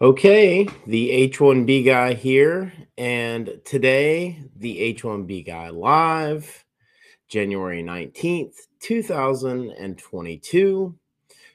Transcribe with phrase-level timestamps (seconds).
[0.00, 6.64] Okay, the H1B guy here, and today the H1B guy live,
[7.28, 10.98] January 19th, 2022,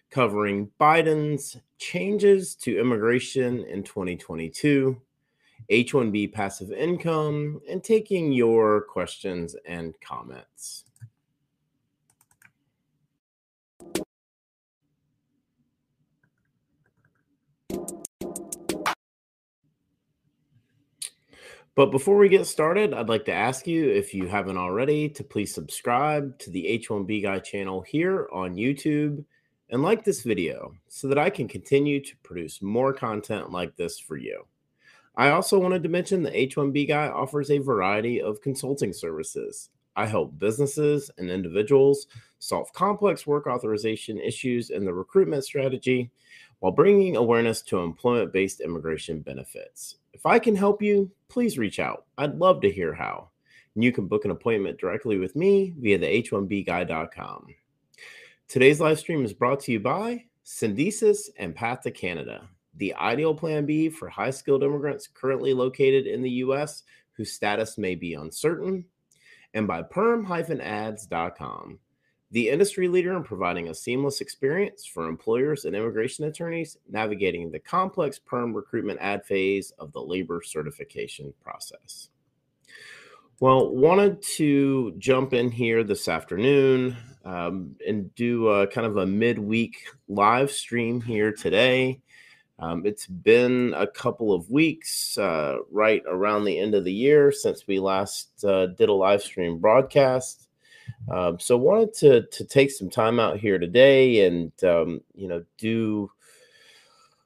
[0.09, 4.99] covering Biden's changes to immigration in 2022,
[5.69, 10.86] H1B passive income, and taking your questions and comments.
[21.77, 25.23] But before we get started, I'd like to ask you, if you haven't already, to
[25.23, 29.23] please subscribe to the H1B Guy channel here on YouTube
[29.69, 33.99] and like this video so that I can continue to produce more content like this
[33.99, 34.47] for you.
[35.17, 39.69] I also wanted to mention the H1B Guy offers a variety of consulting services.
[39.95, 42.07] I help businesses and individuals
[42.39, 46.09] solve complex work authorization issues in the recruitment strategy
[46.59, 49.97] while bringing awareness to employment based immigration benefits.
[50.13, 52.05] If I can help you, please reach out.
[52.17, 53.29] I'd love to hear how.
[53.75, 57.47] And you can book an appointment directly with me via the h1bguy.com.
[58.47, 62.47] Today's live stream is brought to you by Syndesus and Path to Canada,
[62.77, 66.83] the ideal plan B for high skilled immigrants currently located in the U.S.
[67.11, 68.85] whose status may be uncertain,
[69.53, 71.79] and by perm-ads.com
[72.31, 77.59] the industry leader in providing a seamless experience for employers and immigration attorneys navigating the
[77.59, 82.09] complex perm recruitment ad phase of the labor certification process.
[83.39, 89.05] Well, wanted to jump in here this afternoon um, and do a, kind of a
[89.05, 92.01] midweek live stream here today.
[92.59, 97.31] Um, it's been a couple of weeks, uh, right around the end of the year,
[97.31, 100.46] since we last uh, did a live stream broadcast.
[101.09, 105.43] Um, so wanted to to take some time out here today and um, you know
[105.57, 106.11] do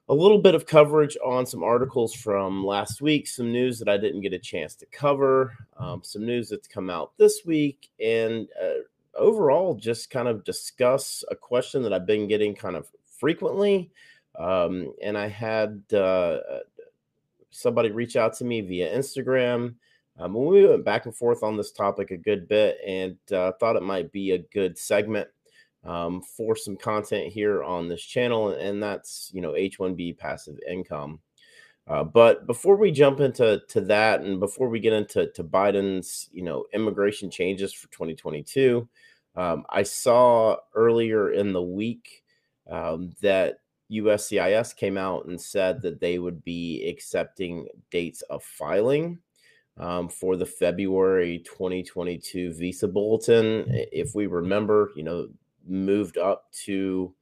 [0.08, 3.96] a little bit of coverage on some articles from last week, some news that I
[3.96, 8.48] didn't get a chance to cover, um, some news that's come out this week, and
[8.62, 8.82] uh,
[9.14, 13.90] overall just kind of discuss a question that I've been getting kind of frequently.
[14.38, 16.38] Um, and I had uh,
[17.50, 19.74] somebody reach out to me via Instagram
[20.18, 23.76] um, we went back and forth on this topic a good bit and uh, thought
[23.76, 25.28] it might be a good segment
[25.84, 31.20] um, for some content here on this channel, and that's you know H1B passive income.
[31.88, 36.28] Uh, but before we jump into to that, and before we get into to Biden's
[36.32, 38.88] you know immigration changes for 2022,
[39.34, 42.22] um, I saw earlier in the week
[42.70, 43.56] um, that
[43.90, 49.18] USCIS came out and said that they would be accepting dates of filing
[49.78, 53.64] um, for the February 2022 visa bulletin.
[53.68, 55.28] If we remember, you know,
[55.66, 57.14] moved up to,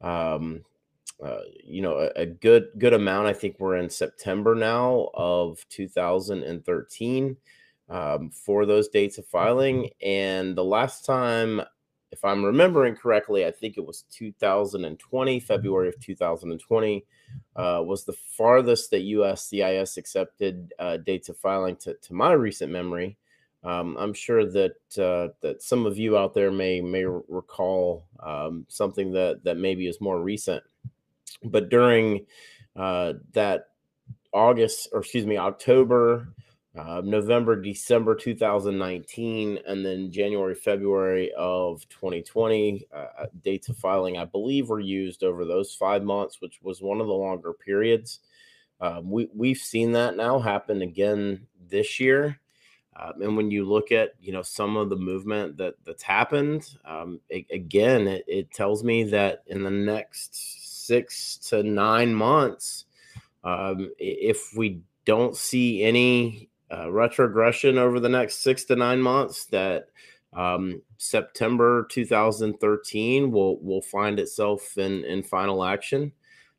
[0.00, 0.62] um,
[1.22, 3.26] uh, you know, a, a, good good amount.
[3.26, 7.36] I think we're in September now of 2013
[7.88, 9.90] um, for those dates of filing.
[10.00, 11.62] And the last time,
[12.10, 17.04] if I'm remembering correctly, I think it was 2020, February of 2020
[17.56, 22.72] uh, was the farthest that USCIS accepted uh, dates of filing to, to my recent
[22.72, 23.18] memory.
[23.64, 28.64] Um, I'm sure that uh, that some of you out there may may recall um,
[28.68, 30.62] something that that maybe is more recent.
[31.42, 32.24] But during
[32.76, 33.70] uh, that
[34.32, 36.28] August, or excuse me, October
[36.78, 42.86] uh, November, December 2019, and then January, February of 2020.
[42.92, 46.80] Uh, uh, dates of filing, I believe, were used over those five months, which was
[46.80, 48.20] one of the longer periods.
[48.80, 52.38] Um, we we've seen that now happen again this year,
[52.94, 56.76] um, and when you look at you know some of the movement that that's happened,
[56.84, 62.84] um, it, again, it, it tells me that in the next six to nine months,
[63.42, 69.46] um, if we don't see any uh, retrogression over the next six to nine months
[69.46, 69.88] that
[70.34, 76.12] um, September 2013 will will find itself in in final action.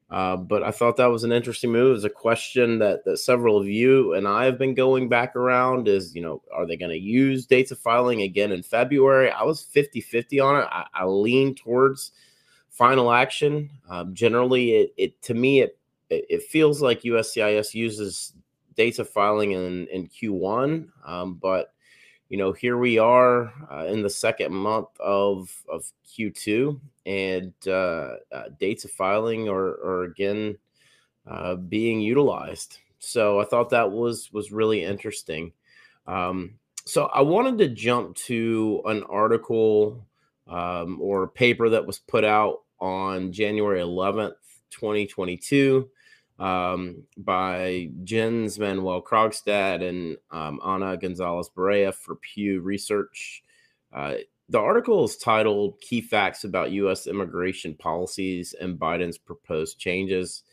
[0.10, 1.96] Uh, but I thought that was an interesting move.
[1.96, 5.88] It's a question that, that several of you and I have been going back around
[5.88, 9.30] is, you know, are they going to use dates of filing again in February?
[9.30, 10.68] I was 50 50 on it.
[10.72, 12.12] I, I lean towards
[12.72, 13.70] final action.
[13.88, 15.78] Um, generally, it, it to me, it,
[16.10, 18.34] it feels like USCIS uses
[18.80, 21.74] dates of filing in in Q1, um, but
[22.30, 28.16] you know here we are uh, in the second month of of Q2, and uh,
[28.32, 30.58] uh, dates of filing are, are again
[31.28, 32.78] uh, being utilized.
[33.00, 35.52] So I thought that was was really interesting.
[36.08, 36.54] Um,
[36.86, 40.08] so I wanted to jump to an article
[40.48, 44.36] um, or paper that was put out on January 11th,
[44.72, 45.90] 2022
[46.40, 53.44] um, by Jens Manuel Krogstad and um, Ana Gonzalez Barrera for Pew Research.
[53.94, 54.16] Uh,
[54.48, 57.06] the article is titled Key Facts About U.S.
[57.08, 60.44] Immigration Policies and Biden's Proposed Changes.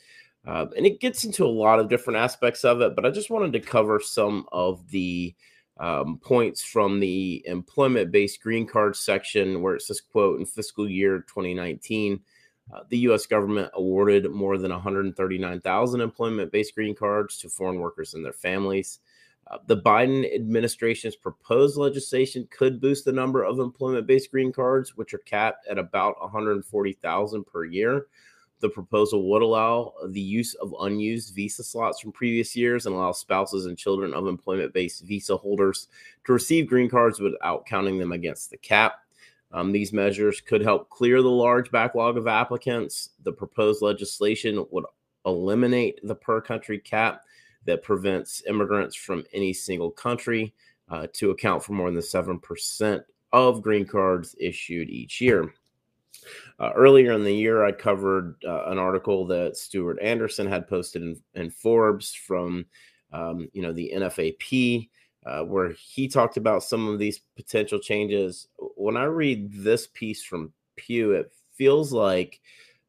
[0.46, 3.30] Uh, and it gets into a lot of different aspects of it, but I just
[3.30, 5.34] wanted to cover some of the
[5.78, 10.88] um, points from the employment based green card section where it says, quote, in fiscal
[10.88, 12.20] year 2019,
[12.72, 13.26] uh, the U.S.
[13.26, 18.98] government awarded more than 139,000 employment based green cards to foreign workers and their families.
[19.48, 24.96] Uh, the Biden administration's proposed legislation could boost the number of employment based green cards,
[24.96, 28.06] which are capped at about 140,000 per year.
[28.58, 33.12] The proposal would allow the use of unused visa slots from previous years and allow
[33.12, 35.88] spouses and children of employment based visa holders
[36.24, 39.05] to receive green cards without counting them against the cap.
[39.52, 43.10] Um, these measures could help clear the large backlog of applicants.
[43.22, 44.84] The proposed legislation would
[45.24, 47.22] eliminate the per country cap
[47.64, 50.54] that prevents immigrants from any single country
[50.88, 53.02] uh, to account for more than 7%
[53.32, 55.52] of green cards issued each year.
[56.58, 61.02] Uh, earlier in the year, I covered uh, an article that Stuart Anderson had posted
[61.02, 62.64] in, in Forbes from,
[63.12, 64.88] um, you know, the NFAP,
[65.26, 68.48] uh, where he talked about some of these potential changes.
[68.76, 72.40] When I read this piece from Pew, it feels like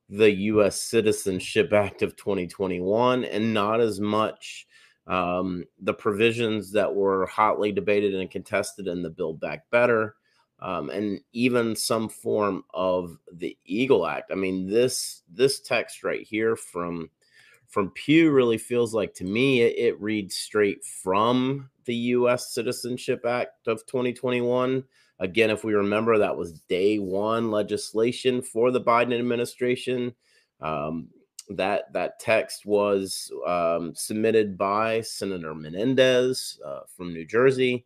[0.10, 0.80] the U.S.
[0.80, 4.68] Citizenship Act of 2021 and not as much
[5.08, 10.16] um, the provisions that were hotly debated and contested in the Build Back Better
[10.60, 14.32] um, and even some form of the Eagle Act.
[14.32, 17.10] I mean, this this text right here from
[17.68, 22.54] from Pew really feels like to me it, it reads straight from the U.S.
[22.54, 24.84] Citizenship Act of 2021.
[25.20, 30.14] Again, if we remember, that was day one legislation for the Biden administration.
[30.62, 31.08] Um,
[31.50, 37.86] that that text was um, submitted by Senator Menendez uh, from New Jersey,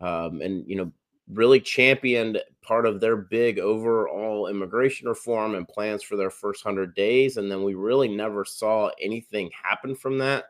[0.00, 0.92] um, and you know
[1.32, 6.94] really championed part of their big overall immigration reform and plans for their first 100
[6.94, 7.36] days.
[7.36, 10.44] And then we really never saw anything happen from that.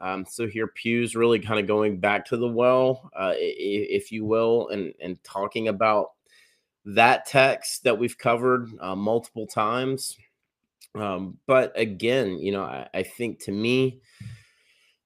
[0.00, 4.24] Um, so here, Pew's really kind of going back to the well, uh, if you
[4.24, 6.08] will, and, and talking about
[6.84, 10.18] that text that we've covered uh, multiple times.
[10.94, 14.00] Um, but again, you know, I, I think to me,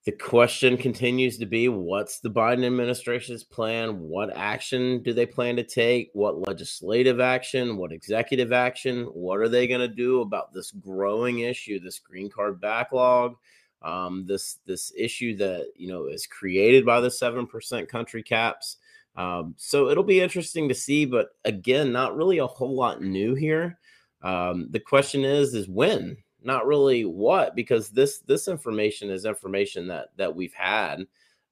[0.08, 4.00] the question continues to be what's the Biden administration's plan?
[4.00, 6.08] What action do they plan to take?
[6.14, 7.76] What legislative action?
[7.76, 9.04] What executive action?
[9.12, 13.34] What are they going to do about this growing issue, this green card backlog?
[13.82, 18.78] Um, this this issue that you know is created by the seven percent country caps.
[19.14, 23.34] Um, so it'll be interesting to see, but again, not really a whole lot new
[23.34, 23.78] here.
[24.22, 29.86] Um, the question is, is when not really what because this this information is information
[29.86, 31.00] that that we've had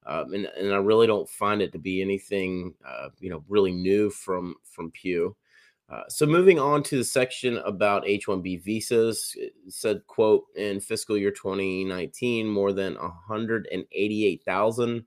[0.06, 3.72] um, and, and i really don't find it to be anything uh, you know really
[3.72, 5.36] new from from pew.
[5.88, 9.36] Uh, so moving on to the section about h1b visas
[9.68, 15.04] said quote in fiscal year 2019 more than 188000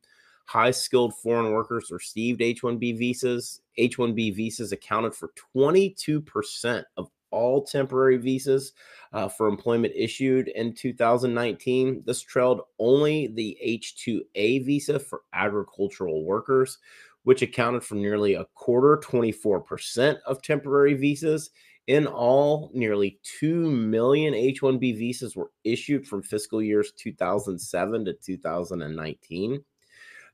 [0.50, 3.62] high skilled foreign workers received h1b visas.
[3.78, 8.74] H1b visas accounted for 22% of all temporary visas
[9.14, 12.04] uh, for employment issued in 2019.
[12.06, 16.78] This trailed only the H2A visa for agricultural workers,
[17.24, 21.52] which accounted for nearly a quarter, 24% of temporary visas.
[21.88, 28.14] In all, nearly 2 million H 1B visas were issued from fiscal years 2007 to
[28.14, 29.64] 2019.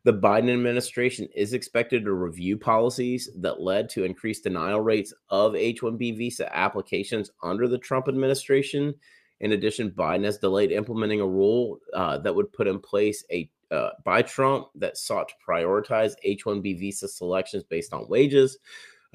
[0.06, 5.56] The Biden administration is expected to review policies that led to increased denial rates of
[5.56, 8.94] H 1B visa applications under the Trump administration.
[9.40, 13.50] In addition, Biden has delayed implementing a rule uh, that would put in place a
[13.72, 18.60] uh, by Trump that sought to prioritize H 1B visa selections based on wages,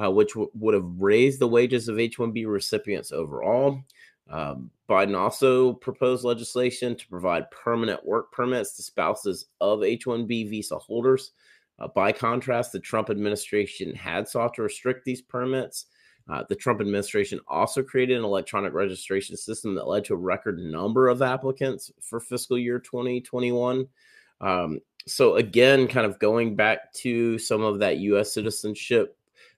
[0.03, 3.81] uh, which w- would have raised the wages of H 1B recipients overall.
[4.31, 10.49] Um, Biden also proposed legislation to provide permanent work permits to spouses of H 1B
[10.49, 11.33] visa holders.
[11.79, 15.87] Uh, by contrast, the Trump administration had sought to restrict these permits.
[16.29, 20.59] Uh, the Trump administration also created an electronic registration system that led to a record
[20.59, 23.87] number of applicants for fiscal year 2021.
[24.41, 28.33] Um, so, again, kind of going back to some of that U.S.
[28.33, 29.17] Citizenship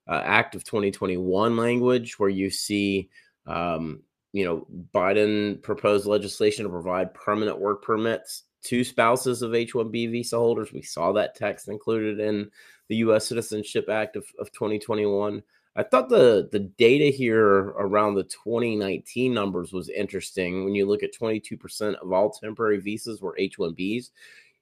[0.08, 3.10] uh, Act of 2021 language, where you see
[3.46, 4.02] um,
[4.32, 10.10] you know, Biden proposed legislation to provide permanent work permits to spouses of H 1B
[10.10, 10.72] visa holders.
[10.72, 12.50] We saw that text included in
[12.88, 13.26] the U.S.
[13.26, 15.42] Citizenship Act of, of 2021.
[15.74, 20.64] I thought the the data here around the 2019 numbers was interesting.
[20.64, 24.10] When you look at 22% of all temporary visas were H1Bs,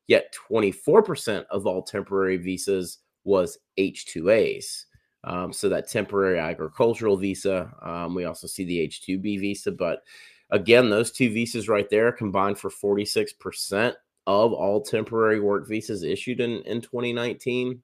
[0.06, 4.84] yet 24% of all temporary visas was H2As.
[5.24, 7.72] Um, so that temporary agricultural visa.
[7.82, 10.02] Um, we also see the H2B visa, but
[10.50, 13.94] again, those two visas right there combined for 46%
[14.26, 17.82] of all temporary work visas issued in, in 2019.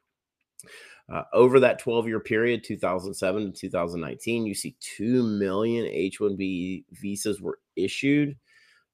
[1.13, 6.85] Uh, over that 12 year period, 2007 to 2019, you see 2 million H 1B
[6.93, 8.37] visas were issued.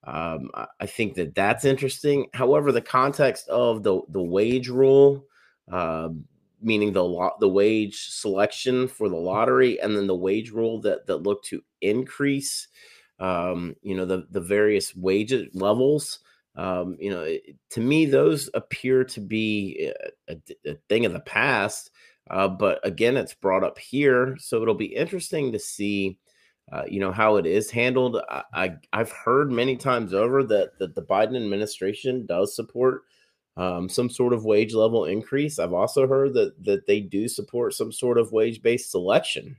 [0.04, 2.26] Um, I think that that's interesting.
[2.34, 5.24] However, the context of the, the wage rule,
[5.70, 6.08] uh,
[6.62, 11.06] meaning the lo- the wage selection for the lottery, and then the wage rule that
[11.06, 12.68] that looked to increase,
[13.18, 16.20] um, you know, the the various wage levels.
[16.54, 19.90] Um, you know, it, to me, those appear to be
[20.28, 21.90] a, a, a thing of the past.
[22.30, 26.18] Uh, but again, it's brought up here, so it'll be interesting to see,
[26.72, 28.18] uh, you know, how it is handled.
[28.30, 33.02] I, I have heard many times over that that the Biden administration does support
[33.56, 35.58] um, some sort of wage level increase.
[35.58, 39.56] I've also heard that that they do support some sort of wage based selection.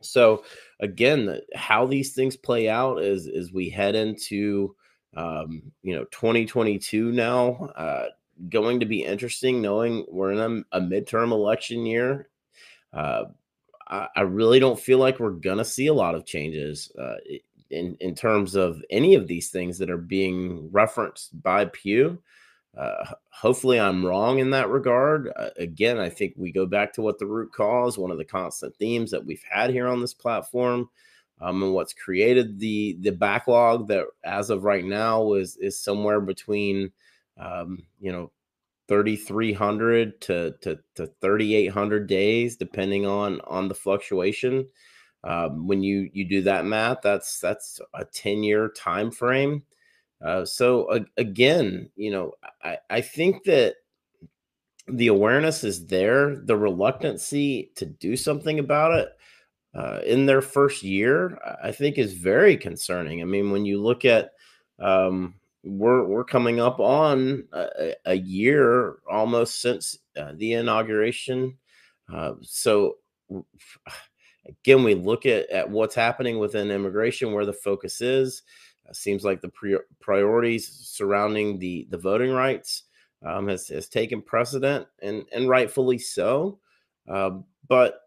[0.00, 0.44] So
[0.80, 4.74] again, how these things play out is as we head into
[5.16, 7.70] um, you know 2022 now.
[7.76, 8.06] Uh,
[8.48, 12.28] going to be interesting knowing we're in a, a midterm election year.
[12.92, 13.24] Uh,
[13.88, 17.16] I, I, really don't feel like we're going to see a lot of changes uh,
[17.70, 22.20] in, in terms of any of these things that are being referenced by Pew.
[22.76, 25.30] Uh, hopefully, I'm wrong in that regard.
[25.36, 28.24] Uh, again, I think we go back to what the root cause, one of the
[28.24, 30.88] constant themes that we've had here on this platform,
[31.40, 36.20] um, and what's created the the backlog that, as of right now, is is somewhere
[36.20, 36.92] between
[37.38, 38.30] um, you know,
[38.88, 44.66] 3,300 to, to, to 3,800 days, depending on, on the fluctuation.
[45.22, 49.62] Um, when you, you do that math, that's, that's a 10 year time frame.
[50.22, 53.76] Uh, so uh, again, you know, I, I think that
[54.88, 59.08] the awareness is there, the reluctancy to do something about it
[59.74, 63.22] uh, in their first year, I think is very concerning.
[63.22, 64.32] I mean, when you look at,
[64.78, 65.34] um,
[65.66, 71.56] we're we're coming up on a, a year almost since uh, the inauguration.
[72.12, 72.96] Uh, so
[74.46, 78.42] again, we look at, at what's happening within immigration, where the focus is.
[78.88, 82.84] Uh, seems like the pre- priorities surrounding the the voting rights
[83.24, 86.58] um, has has taken precedent, and and rightfully so.
[87.08, 87.38] Uh,
[87.68, 88.00] but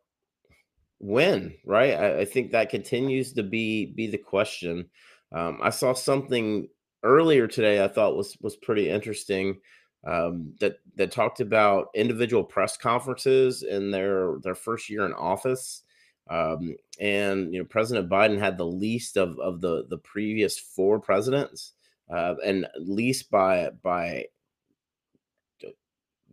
[1.00, 1.94] when, right?
[1.94, 4.90] I, I, think that continues to be be the question.
[5.32, 6.68] Um, I saw something
[7.04, 9.60] earlier today I thought was was pretty interesting
[10.06, 15.84] um, that that talked about individual press conferences in their their first year in office.
[16.30, 21.00] Um, and you know, President Biden had the least of of the the previous four
[21.00, 21.74] presidents,
[22.10, 24.26] uh, and least by by
[25.62, 25.74] you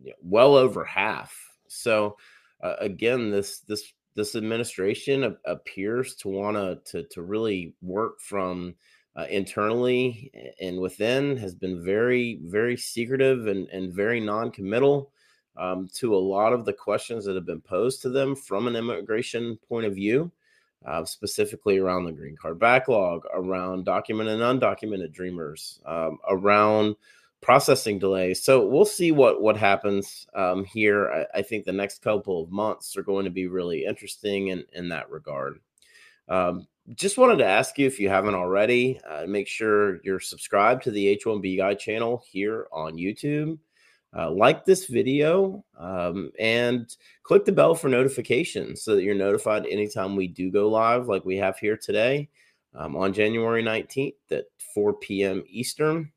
[0.03, 1.35] know, well over half.
[1.67, 2.17] So
[2.61, 8.75] uh, again, this this this administration appears to want to to really work from
[9.15, 15.11] uh, internally and within has been very, very secretive and, and very non committal
[15.57, 18.75] um, to a lot of the questions that have been posed to them from an
[18.75, 20.31] immigration point of view,
[20.85, 26.95] uh, specifically around the green card backlog, around documented and undocumented dreamers, um, around
[27.41, 28.43] processing delays.
[28.43, 31.27] So we'll see what what happens um, here.
[31.33, 34.63] I, I, think the next couple of months are going to be really interesting in
[34.73, 35.59] in that regard.
[36.27, 40.83] Um, just wanted to ask you if you haven't already, uh, make sure you're subscribed
[40.83, 43.57] to the H1B Guy channel here on YouTube.
[44.17, 49.65] Uh, like this video um, and click the bell for notifications so that you're notified
[49.65, 52.29] anytime we do go live, like we have here today
[52.75, 55.43] um, on January 19th at 4 p.m.
[55.49, 56.11] Eastern.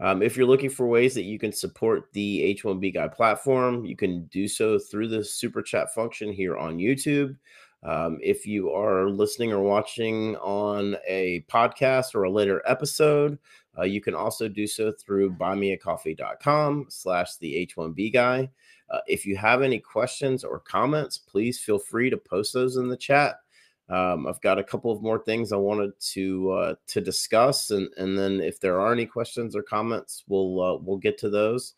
[0.00, 3.96] Um, if you're looking for ways that you can support the H1B Guy platform, you
[3.96, 7.36] can do so through the super chat function here on YouTube.
[7.82, 13.38] Um, if you are listening or watching on a podcast or a later episode,
[13.78, 18.50] uh, you can also do so through buymeacoffee.com slash the H1B guy.
[18.90, 22.88] Uh, if you have any questions or comments, please feel free to post those in
[22.88, 23.36] the chat.
[23.90, 27.88] Um, I've got a couple of more things I wanted to uh, to discuss, and
[27.96, 31.74] and then if there are any questions or comments, we'll uh, we'll get to those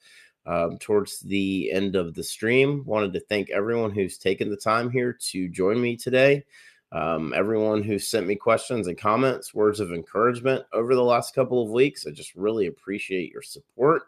[0.46, 2.84] um, towards the end of the stream.
[2.84, 6.44] Wanted to thank everyone who's taken the time here to join me today.
[6.92, 11.62] Um, everyone who sent me questions and comments, words of encouragement over the last couple
[11.62, 12.06] of weeks.
[12.06, 14.04] I just really appreciate your support.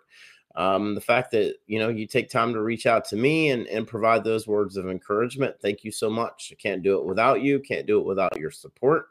[0.55, 3.67] um, the fact that you know you take time to reach out to me and,
[3.69, 7.41] and provide those words of encouragement thank you so much i can't do it without
[7.43, 9.07] you can't do it without your support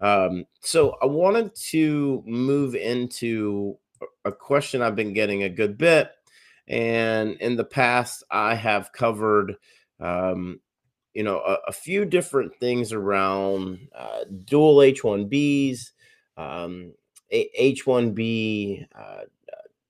[0.00, 3.76] um, so i wanted to move into
[4.24, 6.12] a question i've been getting a good bit
[6.68, 9.56] and in the past i have covered
[10.00, 10.60] um,
[11.14, 15.90] you know a, a, few different things around uh, dual h1bs
[16.36, 16.92] um,
[17.32, 19.20] h1b uh,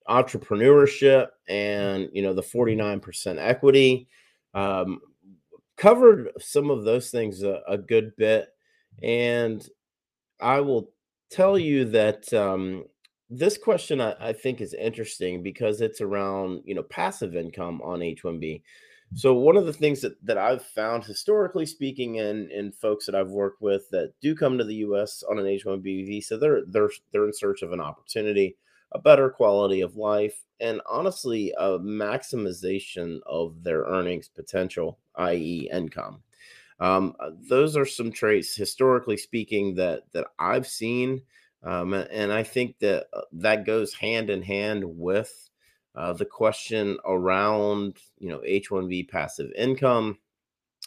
[0.08, 4.08] entrepreneurship and you know the 49% equity
[4.54, 5.00] um,
[5.76, 8.48] covered some of those things a, a, good bit.
[9.02, 9.66] And
[10.40, 10.90] i will
[11.30, 12.84] tell you that um,
[13.30, 18.00] this question I, I, think is interesting because it's around you know passive income on
[18.00, 18.62] h1b
[19.14, 23.14] so one of the things that, that i've found historically speaking in in folks that
[23.14, 26.90] i've worked with that do come to the us on an h1b visa they're they're
[27.12, 28.56] they're in search of an opportunity
[28.92, 36.22] a better quality of life, and honestly, a maximization of their earnings potential, i.e., income.
[36.80, 41.22] Um, uh, those are some traits, historically speaking, that that I've seen,
[41.62, 45.49] um, and I think that uh, that goes hand in hand with
[45.94, 50.18] uh, the question around you know H-1B passive income,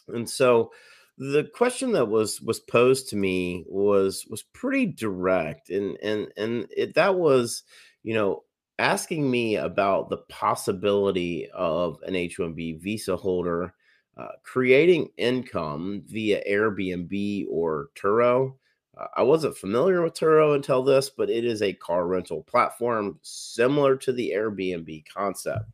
[0.08, 0.72] and so
[1.18, 6.66] the question that was was posed to me was was pretty direct, and and and
[6.76, 7.64] it, that was
[8.04, 8.44] you know,
[8.78, 13.74] asking me about the possibility of an H 1B visa holder
[14.16, 18.54] uh, creating income via Airbnb or Turo.
[18.96, 23.18] Uh, I wasn't familiar with Turo until this, but it is a car rental platform
[23.22, 25.66] similar to the Airbnb concept.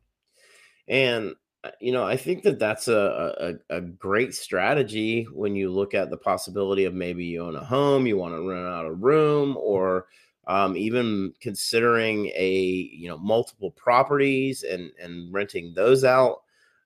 [0.87, 5.69] And uh, you know, I think that that's a, a, a great strategy when you
[5.71, 8.85] look at the possibility of maybe you own a home, you want to rent out
[8.85, 10.07] a room, or
[10.47, 16.41] um, even considering a you know multiple properties and and renting those out.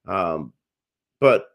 [0.08, 0.51] Um,
[1.22, 1.54] but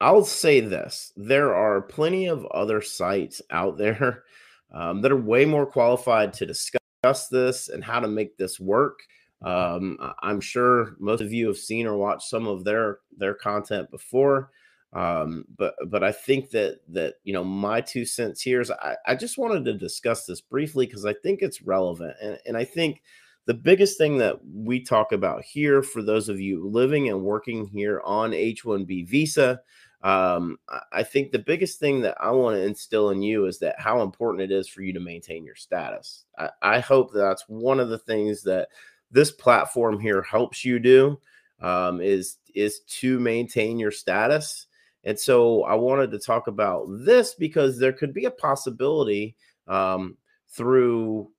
[0.00, 4.24] I'll say this: there are plenty of other sites out there
[4.72, 9.00] um, that are way more qualified to discuss this and how to make this work.
[9.42, 13.90] Um, I'm sure most of you have seen or watched some of their their content
[13.90, 14.50] before.
[14.92, 18.96] Um, but but I think that that you know my two cents here is I,
[19.06, 22.64] I just wanted to discuss this briefly because I think it's relevant and, and I
[22.64, 23.00] think
[23.46, 27.66] the biggest thing that we talk about here for those of you living and working
[27.66, 29.60] here on H1B visa,
[30.02, 30.58] um,
[30.92, 34.02] I think the biggest thing that I want to instill in you is that how
[34.02, 36.24] important it is for you to maintain your status.
[36.38, 38.68] I, I hope that's one of the things that
[39.10, 41.20] this platform here helps you do
[41.60, 44.66] um, is is to maintain your status
[45.04, 49.36] and so I wanted to talk about this because there could be a possibility
[49.66, 50.16] um,
[50.48, 51.30] through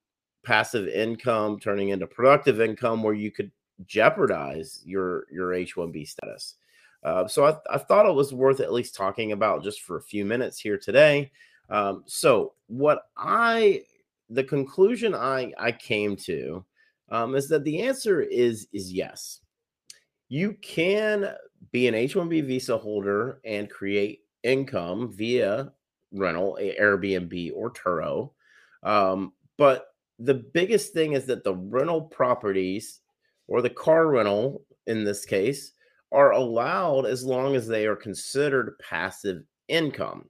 [0.43, 3.51] passive income turning into productive income where you could
[3.85, 6.55] jeopardize your your H1B status.
[7.03, 10.03] Uh, so I, I, thought it was worth at least talking about just for a
[10.03, 11.31] few minutes here today.
[11.69, 13.83] Um, so what I
[14.29, 16.63] the conclusion I I came to
[17.09, 19.39] um, is that the answer is is yes.
[20.29, 21.33] You can
[21.71, 25.73] be an H-1B visa holder and create income via
[26.13, 28.31] rental, Airbnb or Turo.
[28.83, 29.87] Um, but
[30.19, 33.01] the biggest thing is that the rental properties
[33.47, 35.73] or the car rental in this case
[36.11, 40.29] are allowed as long as they are considered passive income.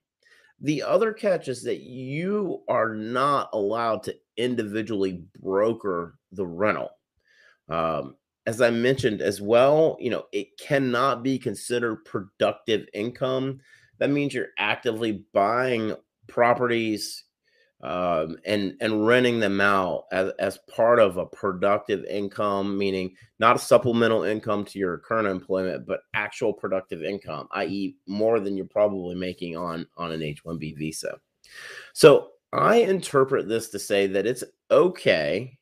[0.59, 6.91] The other catch is that you are not allowed to individually broker the rental.
[7.67, 8.15] Um,
[8.45, 13.59] as I mentioned as well, you know, it cannot be considered productive income.
[13.99, 15.95] That means you're actively buying
[16.27, 17.23] properties
[17.83, 23.55] um, and and renting them out as, as part of a productive income, meaning not
[23.55, 28.65] a supplemental income to your current employment, but actual productive income, i.e., more than you're
[28.65, 31.19] probably making on on an H-1B visa.
[31.93, 35.57] So I interpret this to say that it's okay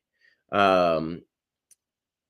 [0.52, 1.22] um,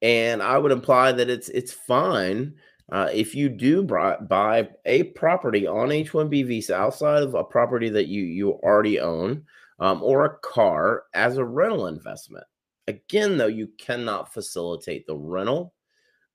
[0.01, 2.55] and I would imply that it's it's fine
[2.91, 8.07] uh, if you do buy a property on H-1B visa outside of a property that
[8.07, 9.43] you you already own,
[9.79, 12.45] um, or a car as a rental investment.
[12.87, 15.73] Again, though, you cannot facilitate the rental.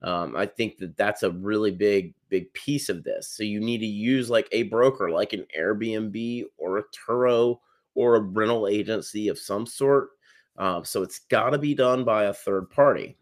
[0.01, 3.29] Um, I think that that's a really big big piece of this.
[3.29, 7.59] So you need to use like a broker, like an Airbnb or a Turo
[7.95, 10.09] or a rental agency of some sort.
[10.57, 13.17] Uh, so it's got to be done by a third party.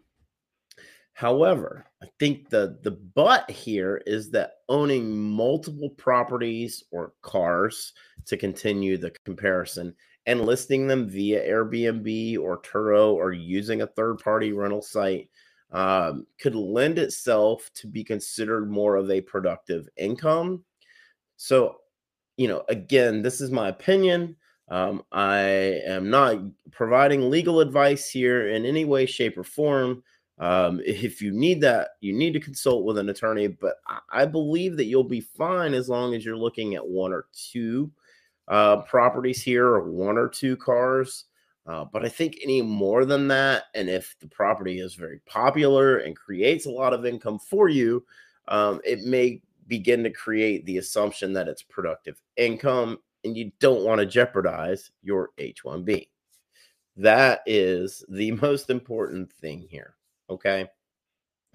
[1.14, 7.94] However, I think the the but here is that owning multiple properties or cars
[8.26, 14.20] to continue the comparison and listing them via Airbnb or Turo or using a third
[14.20, 15.30] party rental site
[15.72, 20.64] um, could lend itself to be considered more of a productive income.
[21.36, 21.78] So,
[22.38, 24.36] you know, again, this is my opinion.
[24.70, 25.42] Um, I
[25.86, 26.38] am not
[26.72, 30.04] providing legal advice here in any way, shape, or form.
[30.40, 33.76] Um, if you need that, you need to consult with an attorney, but
[34.12, 37.92] I believe that you'll be fine as long as you're looking at one or two
[38.47, 41.25] uh, properties here or one or two cars.
[41.65, 45.99] Uh, but I think any more than that, and if the property is very popular
[45.99, 48.03] and creates a lot of income for you,
[48.49, 53.86] um, it may begin to create the assumption that it's productive income and you don't
[53.86, 56.08] want to jeopardize your H 1B.
[56.97, 59.95] That is the most important thing here.
[60.29, 60.67] Okay.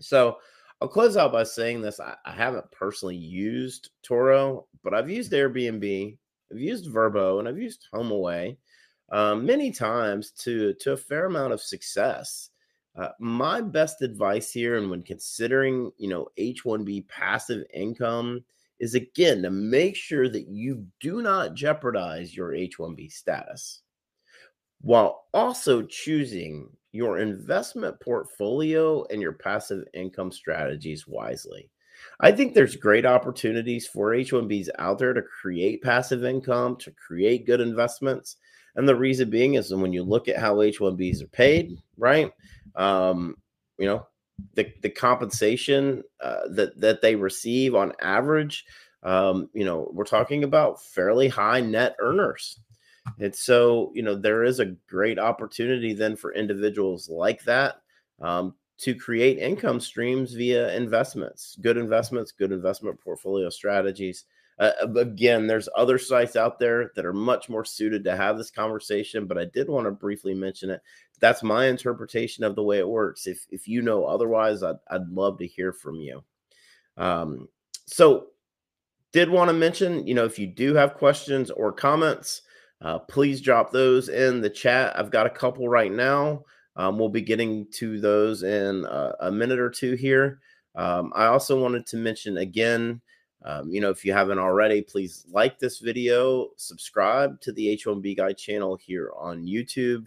[0.01, 0.39] So
[0.81, 2.01] I'll close out by saying this.
[2.01, 6.17] I, I haven't personally used Turo, but I've used Airbnb,
[6.51, 8.57] I've used Vrbo and I've used HomeAway
[9.11, 12.51] um, many times to, to a fair amount of success.
[12.97, 18.45] Uh, my best advice here, and when considering, you know, H1B passive income,
[18.81, 23.83] is again to make sure that you do not jeopardize your H1B status
[24.81, 31.71] while also choosing your investment portfolio and your passive income strategies wisely.
[32.21, 37.47] I think there's great opportunities for H1Bs out there to create passive income, to create
[37.47, 38.37] good investments.
[38.77, 42.33] And the reason being is when you look at how H1Bs are paid, right?
[42.77, 43.37] Um,
[43.79, 44.07] you know,
[44.55, 48.65] the, the compensation uh, that, that they receive on average,
[49.03, 52.61] um, you know, we're talking about fairly high net earners.
[53.19, 57.81] And so, you know, there is a great opportunity then for individuals like that
[58.21, 64.25] um, to create income streams via investments, good investments, good investment portfolio strategies.
[64.59, 68.51] Uh, again, there's other sites out there that are much more suited to have this
[68.51, 70.81] conversation, but I did want to briefly mention it.
[71.21, 73.27] That's my interpretation of the way it works.
[73.27, 76.23] If if you know otherwise, I'd, I'd love to hear from you.
[76.97, 77.49] Um,
[77.87, 78.29] so,
[79.13, 82.43] did want to mention, you know, if you do have questions or comments,
[82.81, 84.97] uh, please drop those in the chat.
[84.97, 86.45] I've got a couple right now.
[86.79, 90.41] Um, we'll be getting to those in a, a minute or two here.
[90.77, 93.01] Um, I also wanted to mention again,
[93.45, 98.17] um, you know, if you haven't already, please like this video, subscribe to the H1B
[98.17, 100.07] Guy channel here on YouTube.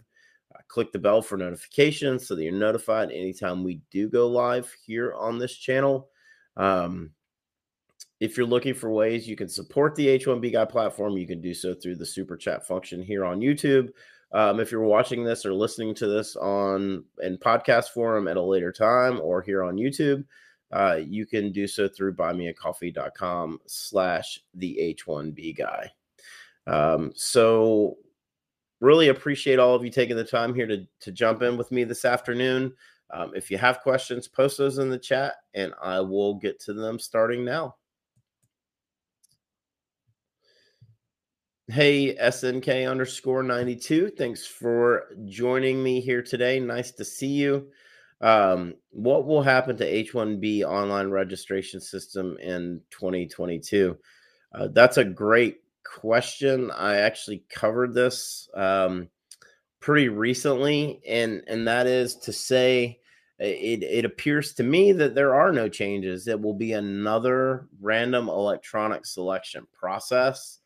[0.54, 4.74] Uh, click the bell for notifications so that you're notified anytime we do go live
[4.84, 6.08] here on this channel.
[6.56, 7.10] Um,
[8.20, 11.52] if you're looking for ways you can support the H1B Guy platform, you can do
[11.52, 13.90] so through the super chat function here on YouTube.
[14.32, 18.42] Um, if you're watching this or listening to this on in podcast forum at a
[18.42, 20.24] later time or here on YouTube,
[20.72, 25.90] uh, you can do so through buymeacoffee.com slash the H1B guy.
[26.66, 27.98] Um, so
[28.80, 31.84] really appreciate all of you taking the time here to, to jump in with me
[31.84, 32.72] this afternoon.
[33.10, 36.72] Um, if you have questions, post those in the chat and I will get to
[36.72, 37.76] them starting now.
[41.72, 44.10] Hey, SNK underscore 92.
[44.10, 46.60] Thanks for joining me here today.
[46.60, 47.68] Nice to see you.
[48.20, 53.96] Um, what will happen to H1B online registration system in 2022?
[54.54, 56.70] Uh, that's a great question.
[56.72, 59.08] I actually covered this um,
[59.80, 63.00] pretty recently, and and that is to say,
[63.38, 66.28] it, it appears to me that there are no changes.
[66.28, 70.58] It will be another random electronic selection process.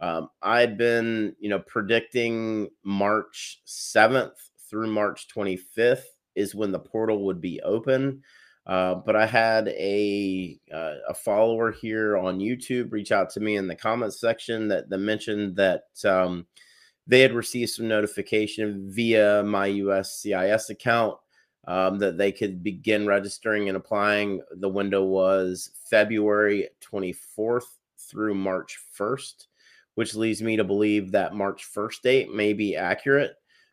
[0.00, 4.32] Um, I'd been, you know, predicting March 7th
[4.68, 8.22] through March 25th is when the portal would be open.
[8.66, 13.56] Uh, but I had a uh, a follower here on YouTube reach out to me
[13.56, 16.46] in the comments section that, that mentioned that um,
[17.06, 21.16] they had received some notification via my USCIS account
[21.66, 24.40] um, that they could begin registering and applying.
[24.52, 27.64] The window was February 24th
[27.98, 29.46] through March 1st
[30.00, 33.32] which leads me to believe that March 1st date may be accurate.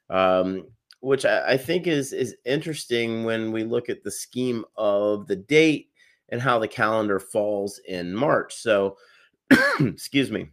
[0.10, 0.68] Um,
[1.00, 5.38] which I, I, think is is interesting when we look at the scheme of the
[5.38, 5.88] date
[6.28, 8.56] and how the calendar falls in March.
[8.56, 8.98] So,
[9.80, 10.50] excuse me.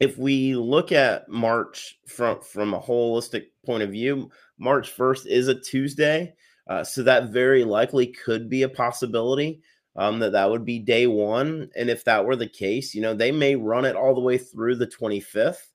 [0.00, 5.46] If we look at March from from a holistic point of view, March 1st is
[5.46, 6.34] a Tuesday.
[6.66, 9.62] Uh, so that very likely could be a possibility
[9.96, 11.70] um, that that would be day one.
[11.76, 14.38] And if that were the case, you know, they may run it all the way
[14.38, 15.68] through the 25th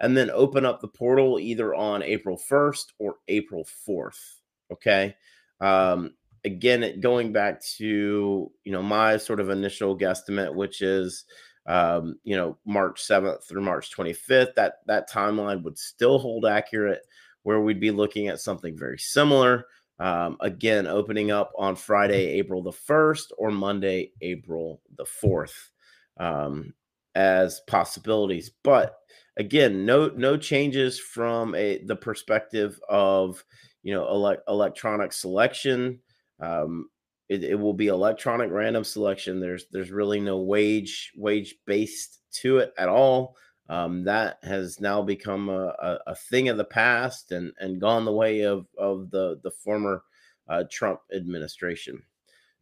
[0.00, 4.40] and then open up the portal either on April 1st or April 4th.
[4.72, 5.14] Okay.
[5.60, 11.24] Um, again, going back to, you know, my sort of initial guesstimate, which is,
[11.66, 17.02] um, you know, March 7th through March 25th, that, that timeline would still hold accurate
[17.42, 19.66] where we'd be looking at something very similar.
[19.98, 25.70] Um, again, opening up on Friday, April the 1st, or Monday, April the 4th,
[26.18, 26.74] um,
[27.14, 28.50] as possibilities.
[28.62, 28.98] But
[29.36, 33.42] again, no no changes from a the perspective of
[33.82, 36.00] you know ele- electronic selection.
[36.40, 36.88] Um,
[37.28, 39.40] it, it, will be electronic random selection.
[39.40, 43.36] There's there's really no wage wage based to it at all.
[43.68, 48.04] Um, that has now become a, a, a, thing of the past and, and gone
[48.04, 50.04] the way of, of the, the former
[50.48, 52.00] uh, Trump administration.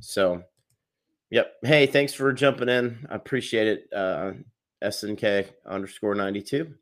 [0.00, 0.42] So,
[1.30, 1.56] yep.
[1.62, 3.06] Hey, thanks for jumping in.
[3.10, 3.92] I appreciate it.
[3.94, 4.32] Uh,
[4.82, 6.72] SNK underscore 92.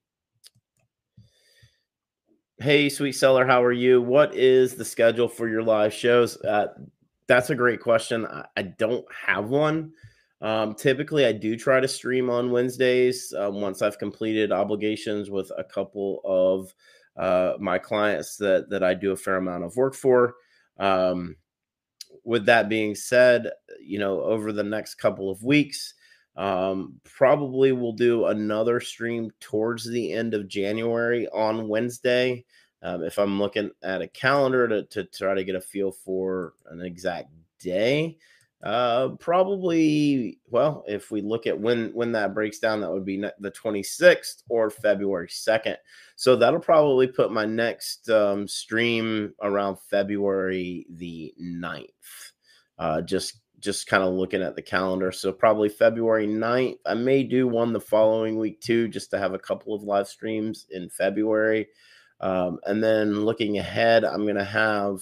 [2.59, 4.01] Hey, sweet seller, how are you?
[4.01, 6.37] What is the schedule for your live shows?
[6.43, 6.69] Uh,
[7.27, 8.25] that's a great question.
[8.27, 9.93] I, I don't have one.
[10.43, 15.51] Um, typically, I do try to stream on Wednesdays um, once I've completed obligations with
[15.57, 16.75] a couple of
[17.17, 20.35] uh, my clients that that I do a fair amount of work for.
[20.79, 21.37] Um,
[22.25, 23.51] with that being said,
[23.81, 25.95] you know, over the next couple of weeks,
[26.37, 32.45] um, probably we'll do another stream towards the end of January on Wednesday.
[32.83, 36.55] Um, if I'm looking at a calendar to, to try to get a feel for
[36.71, 38.19] an exact day,
[38.63, 40.39] uh, probably.
[40.49, 44.43] Well, if we look at when when that breaks down, that would be the 26th
[44.49, 45.77] or February 2nd.
[46.17, 51.87] So that'll probably put my next um, stream around February the 9th.
[52.79, 55.13] Uh, just just kind of looking at the calendar.
[55.13, 56.79] So probably February 9th.
[56.85, 60.09] I may do one the following week too, just to have a couple of live
[60.09, 61.69] streams in February.
[62.21, 65.01] Um, and then looking ahead, I'm going to have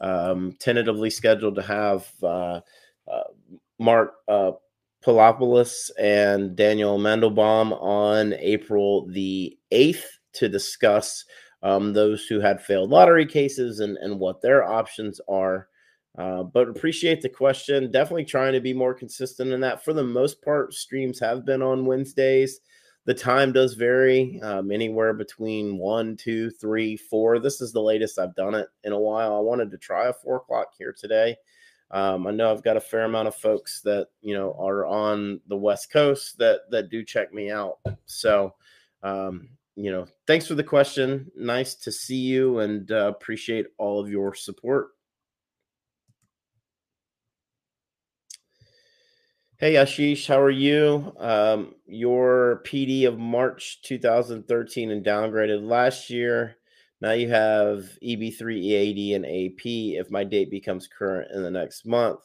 [0.00, 2.60] um, tentatively scheduled to have uh,
[3.80, 4.52] Mark uh,
[5.04, 11.24] Palopoulos and Daniel Mandelbaum on April the 8th to discuss
[11.62, 15.68] um, those who had failed lottery cases and, and what their options are.
[16.18, 17.90] Uh, but appreciate the question.
[17.90, 19.84] Definitely trying to be more consistent in that.
[19.84, 22.60] For the most part, streams have been on Wednesdays.
[23.06, 27.38] The time does vary, um, anywhere between one, two, three, four.
[27.38, 29.34] This is the latest I've done it in a while.
[29.34, 31.36] I wanted to try a four o'clock here today.
[31.90, 35.40] Um, I know I've got a fair amount of folks that you know are on
[35.48, 37.78] the West Coast that that do check me out.
[38.06, 38.54] So,
[39.02, 41.30] um, you know, thanks for the question.
[41.36, 44.90] Nice to see you, and uh, appreciate all of your support.
[49.60, 51.12] Hey Ashish, how are you?
[51.18, 56.56] Um, your PD of March 2013 and downgraded last year.
[57.00, 59.66] Now you have EB3, EAD, and AP.
[60.00, 62.20] If my date becomes current in the next month,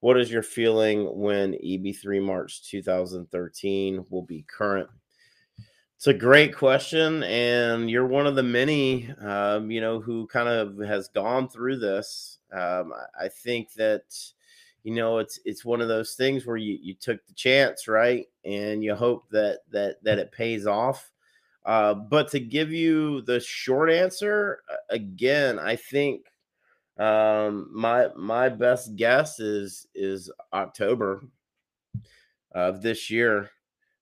[0.00, 4.88] what is your feeling when EB3 March 2013 will be current?
[5.96, 10.48] It's a great question, and you're one of the many, um, you know, who kind
[10.48, 12.38] of has gone through this.
[12.52, 14.02] Um, I think that,
[14.84, 18.26] you know, it's it's one of those things where you you took the chance, right,
[18.44, 21.10] and you hope that that that it pays off.
[21.68, 26.24] Uh, but to give you the short answer, again, I think
[26.98, 31.24] um, my my best guess is is October
[32.52, 33.50] of this year.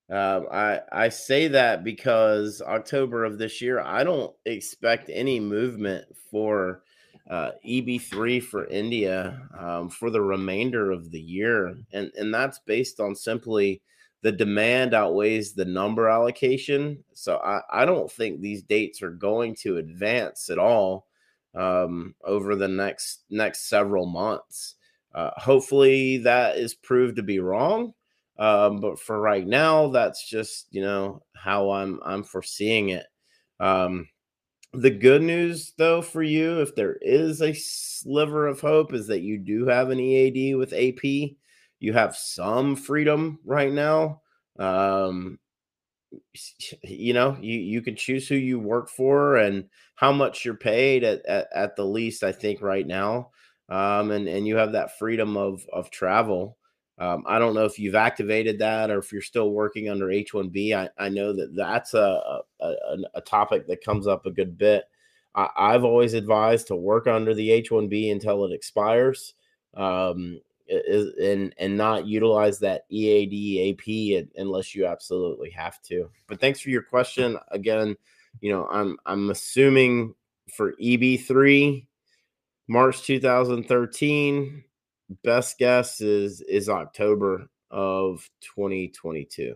[0.09, 6.05] Um, I I say that because October of this year, I don't expect any movement
[6.31, 6.85] for
[7.29, 13.01] uh, EB3 for India um, for the remainder of the year, and and that's based
[13.01, 13.83] on simply
[14.27, 17.05] the demand outweighs the number allocation.
[17.15, 21.07] So I, I don't think these dates are going to advance at all
[21.55, 24.75] um, over the next next several months.
[25.15, 27.93] Uh, hopefully that is proved to be wrong.
[28.37, 33.07] Um, but for right now, that's just you know how I'm I'm foreseeing it.
[33.61, 34.09] Um,
[34.73, 39.23] the good news though for you, if there is a sliver of hope, is that
[39.23, 41.37] you do have an EAD with AP
[41.79, 44.23] you have some freedom right now.
[44.59, 45.39] Um,
[46.83, 51.05] you know, you you can choose who you work for and how much you're paid
[51.05, 52.23] at, at, at the least.
[52.23, 53.31] I think right now,
[53.69, 56.57] um, and and you have that freedom of of travel.
[56.99, 60.75] Um, I don't know if you've activated that or if you're still working under H1B.
[60.75, 62.75] I, I know that that's a, a,
[63.15, 64.85] a topic that comes up a good bit.
[65.35, 69.35] I, have always advised to work under the H1B until it expires.
[69.75, 76.11] Um, and and not utilize that EAD AP unless you absolutely have to.
[76.27, 77.39] But thanks for your question.
[77.51, 77.97] Again,
[78.41, 80.15] you know, I'm I'm assuming
[80.55, 81.87] for EB3
[82.69, 84.65] March 2013
[85.23, 89.55] best guess is is October of 2022.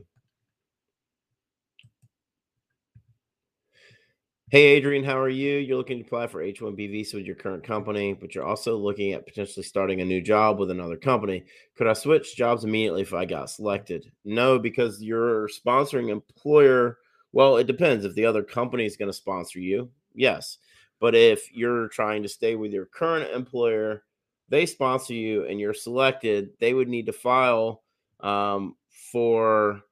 [4.50, 5.58] Hey, Adrian, how are you?
[5.58, 8.76] You're looking to apply for H 1B visa with your current company, but you're also
[8.76, 11.44] looking at potentially starting a new job with another company.
[11.76, 14.10] Could I switch jobs immediately if I got selected?
[14.24, 16.98] No, because your sponsoring employer,
[17.30, 18.04] well, it depends.
[18.04, 20.58] If the other company is going to sponsor you, yes.
[20.98, 24.02] But if you're trying to stay with your current employer,
[24.48, 27.84] they sponsor you and you're selected, they would need to file
[28.18, 28.74] um,
[29.12, 29.82] for.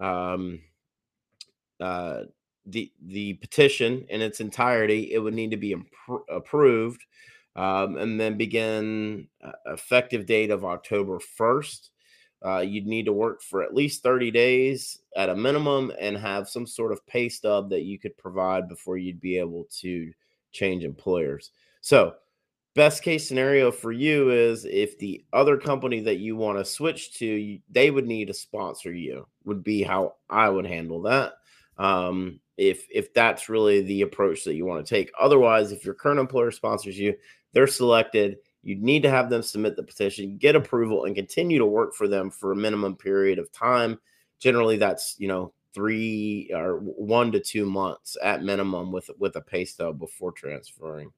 [0.00, 0.60] Um,
[1.80, 2.22] uh,
[2.66, 5.76] the the petition in its entirety, it would need to be
[6.28, 7.04] approved,
[7.56, 11.90] um, and then begin uh, effective date of October first.
[12.44, 16.46] Uh, you'd need to work for at least 30 days at a minimum and have
[16.46, 20.12] some sort of pay stub that you could provide before you'd be able to
[20.52, 21.52] change employers.
[21.80, 22.16] So,
[22.74, 27.14] best case scenario for you is if the other company that you want to switch
[27.18, 31.34] to, they would need to sponsor you, would be how I would handle that.
[31.78, 35.10] Um, if if that's really the approach that you want to take.
[35.20, 37.14] Otherwise, if your current employer sponsors you,
[37.52, 38.38] they're selected.
[38.62, 42.08] You need to have them submit the petition, get approval, and continue to work for
[42.08, 43.98] them for a minimum period of time.
[44.38, 49.40] Generally, that's you know three or one to two months at minimum with with a
[49.40, 51.12] pay stub before transferring.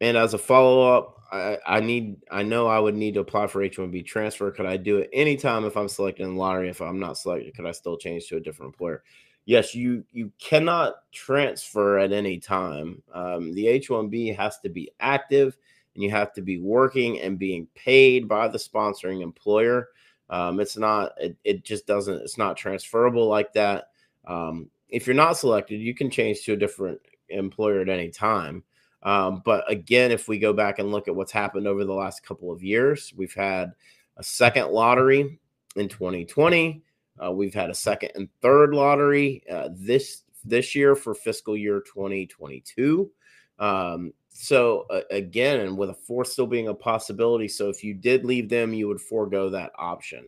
[0.00, 3.46] And as a follow up, I, I need I know I would need to apply
[3.46, 4.50] for H1B transfer.
[4.50, 6.68] Could I do it anytime if I'm selected in the lottery?
[6.68, 9.02] If I'm not selected, could I still change to a different employer?
[9.44, 13.02] Yes, you you cannot transfer at any time.
[13.12, 15.56] Um, the H1B has to be active
[15.94, 19.88] and you have to be working and being paid by the sponsoring employer.
[20.28, 23.88] Um, it's not it, it just doesn't it's not transferable like that.
[24.26, 28.64] Um, if you're not selected, you can change to a different employer at any time.
[29.02, 32.24] Um, but again, if we go back and look at what's happened over the last
[32.24, 33.72] couple of years, we've had
[34.16, 35.40] a second lottery
[35.76, 36.82] in 2020.
[37.22, 41.80] Uh, we've had a second and third lottery uh, this this year for fiscal year
[41.80, 43.10] 2022.
[43.58, 47.92] Um, so uh, again, and with a fourth still being a possibility, so if you
[47.94, 50.26] did leave them, you would forego that option.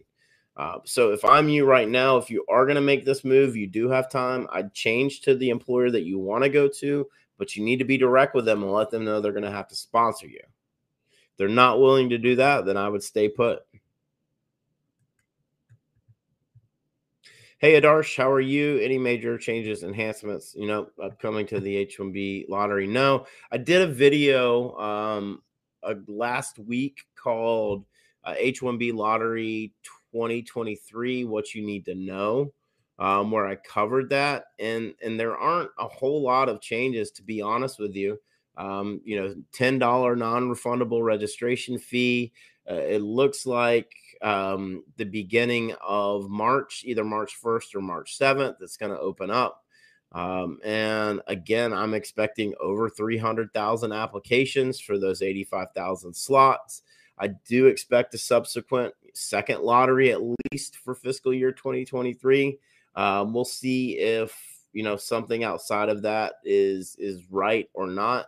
[0.54, 3.56] Uh, so if I'm you right now, if you are going to make this move,
[3.56, 4.46] you do have time.
[4.52, 7.08] I'd change to the employer that you want to go to
[7.42, 9.50] but you need to be direct with them and let them know they're going to
[9.50, 10.38] have to sponsor you.
[11.10, 13.62] If they're not willing to do that, then I would stay put.
[17.58, 18.78] Hey Adarsh, how are you?
[18.78, 22.86] Any major changes, enhancements, you know, upcoming to the H1B lottery?
[22.86, 25.42] No, I did a video um
[25.82, 27.84] uh, last week called
[28.22, 29.72] uh, H1B lottery
[30.12, 32.52] 2023 what you need to know
[32.98, 37.22] um, where I covered that, and and there aren't a whole lot of changes to
[37.22, 38.18] be honest with you.
[38.56, 42.32] Um, you know, ten dollar non refundable registration fee.
[42.70, 48.58] Uh, it looks like um, the beginning of March, either March first or March seventh,
[48.60, 49.64] it's going to open up.
[50.12, 56.82] Um, and again, I'm expecting over 300,000 applications for those 85,000 slots.
[57.18, 60.20] I do expect a subsequent second lottery at
[60.52, 62.58] least for fiscal year 2023.
[62.94, 64.36] Um, we'll see if
[64.72, 68.26] you know something outside of that is is right or not.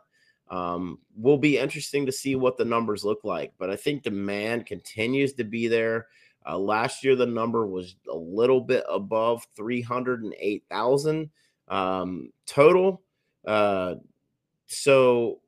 [0.50, 4.66] Um, will be interesting to see what the numbers look like, but I think demand
[4.66, 6.07] continues to be there.
[6.46, 11.31] Uh, last year, the number was a little bit above 308,000
[11.68, 13.03] um, total.
[13.46, 13.94] Uh,
[14.66, 15.40] so,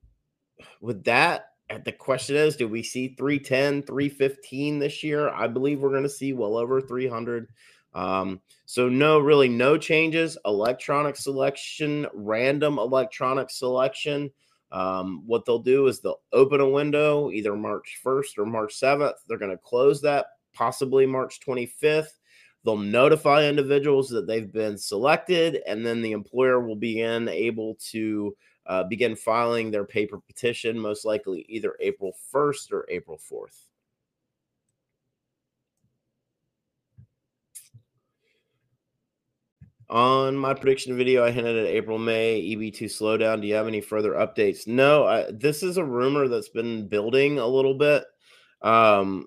[0.81, 1.51] with that,
[1.85, 5.29] the question is do we see 310, 315 this year?
[5.29, 7.49] I believe we're going to see well over 300.
[7.97, 10.37] Um, so no, really no changes.
[10.45, 14.31] Electronic selection, random electronic selection.
[14.71, 19.15] Um, what they'll do is they'll open a window either March 1st or March 7th.
[19.27, 22.19] They're going to close that possibly March 25th.
[22.65, 28.37] They'll notify individuals that they've been selected, and then the employer will begin able to
[28.67, 33.69] uh, begin filing their paper petition, most likely either April 1st or April 4th.
[39.89, 43.41] On my prediction video, I hinted at April, May, EB2 slowdown.
[43.41, 44.67] Do you have any further updates?
[44.67, 48.05] No, I, this is a rumor that's been building a little bit.
[48.63, 49.27] Um,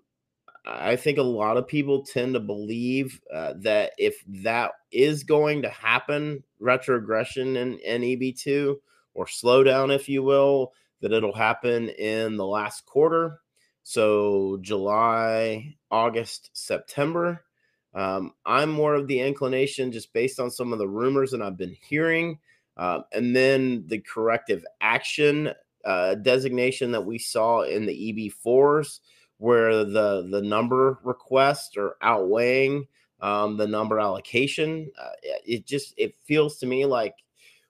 [0.66, 5.62] I think a lot of people tend to believe uh, that if that is going
[5.62, 8.76] to happen, retrogression in, in EB2
[9.14, 13.40] or slowdown, if you will, that it'll happen in the last quarter.
[13.84, 17.46] So July, August, September.
[17.94, 21.58] Um, I'm more of the inclination just based on some of the rumors that I've
[21.58, 22.40] been hearing.
[22.78, 25.52] Uh, and then the corrective action
[25.86, 29.00] uh, designation that we saw in the EB4s,
[29.38, 32.86] where the, the number requests are outweighing
[33.22, 34.90] um, the number allocation.
[35.02, 35.10] Uh,
[35.46, 37.16] it just it feels to me like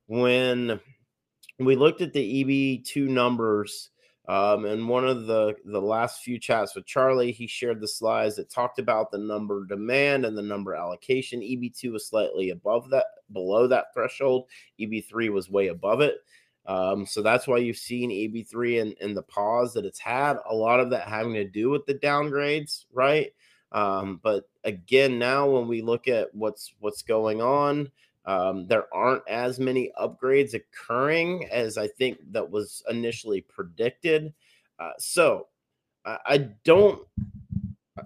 [0.07, 0.79] when
[1.59, 3.89] we looked at the EB2 numbers
[4.29, 8.35] um, and one of the the last few chats with Charlie, he shared the slides
[8.35, 11.41] that talked about the number demand and the number allocation.
[11.41, 14.47] EB2 was slightly above that, below that threshold.
[14.79, 16.17] EB3 was way above it.
[16.67, 20.37] Um, so that's why you've seen EB3 and, and the pause that it's had.
[20.47, 23.31] A lot of that having to do with the downgrades, right?
[23.71, 27.89] Um, but again, now when we look at what's what's going on,
[28.29, 34.31] um, there aren't as many upgrades occurring as I think that was initially predicted.
[34.77, 35.47] Uh, so
[36.05, 37.01] I, I don't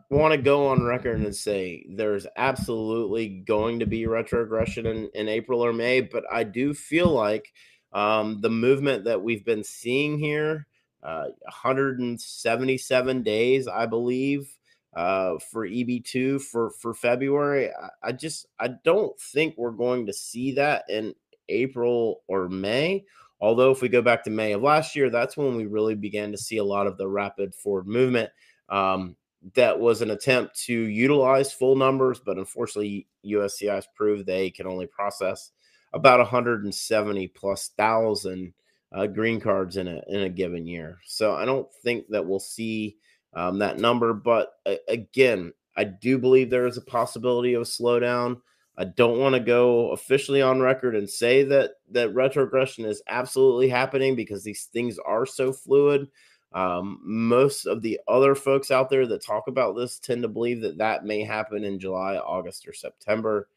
[0.09, 5.27] want to go on record and say there's absolutely going to be retrogression in, in
[5.27, 7.51] April or May, but I do feel like
[7.91, 10.67] um, the movement that we've been seeing here,
[11.03, 14.55] uh, 177 days, I believe,
[14.95, 17.69] uh, for EB2 for for February.
[17.69, 21.13] I, I, just I don't think we're going to see that in
[21.49, 23.05] April or May.
[23.41, 26.31] Although if we go back to May of last year, that's when we really began
[26.31, 28.29] to see a lot of the rapid forward movement.
[28.69, 29.17] Um,
[29.55, 34.67] that was an attempt to utilize full numbers, but unfortunately, USCIS has proved they can
[34.67, 35.51] only process
[35.91, 38.53] about 170 plus thousand
[38.93, 40.99] uh, green cards in a in a given year.
[41.05, 42.97] So I don't think that we'll see
[43.35, 44.13] um, that number.
[44.13, 48.41] But uh, again, I do believe there is a possibility of a slowdown.
[48.77, 53.69] I don't want to go officially on record and say that that retrogression is absolutely
[53.69, 56.07] happening because these things are so fluid.
[56.53, 60.61] Um, most of the other folks out there that talk about this tend to believe
[60.61, 63.47] that that may happen in July, August, or September.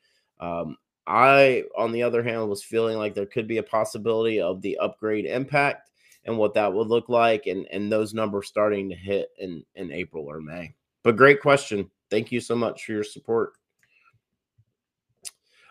[0.41, 4.61] Um, I, on the other hand, was feeling like there could be a possibility of
[4.61, 5.91] the upgrade impact
[6.27, 9.93] and what that would look like and and those numbers starting to hit in in
[9.93, 10.75] April or May.
[11.03, 11.91] But great question.
[12.11, 13.53] Thank you so much for your support.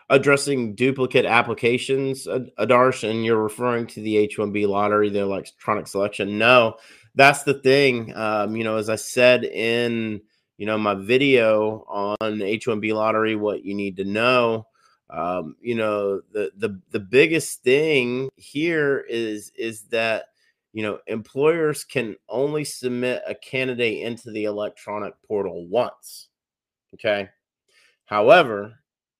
[0.08, 6.38] Addressing duplicate applications, Adarsh, and you're referring to the H1B lottery, the electronic selection.
[6.38, 6.76] No,
[7.16, 8.14] that's the thing.
[8.14, 10.20] Um, you know, as I said in
[10.58, 14.66] you know my video on H1B lottery, what you need to know
[15.10, 20.26] um, you know the the the biggest thing here is is that
[20.76, 26.28] you know, employers can only submit a candidate into the electronic portal once.
[26.92, 27.30] Okay.
[28.04, 28.74] However,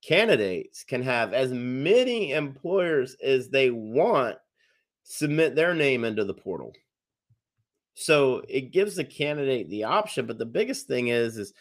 [0.06, 4.36] candidates can have as many employers as they want
[5.04, 6.74] submit their name into the portal.
[7.94, 11.54] So it gives the candidate the option, but the biggest thing is is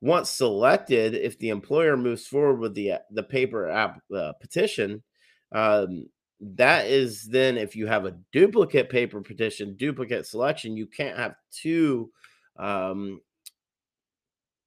[0.00, 5.02] once selected, if the employer moves forward with the the paper app uh, petition,
[5.54, 6.06] um,
[6.42, 11.36] that is then if you have a duplicate paper petition, duplicate selection, you can't have
[11.52, 12.10] two
[12.58, 13.20] um,